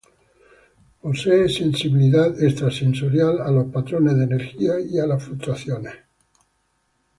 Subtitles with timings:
[0.99, 5.93] Posee sensibilidad extrasensorial a los patrones de energía ya las fluctuaciones.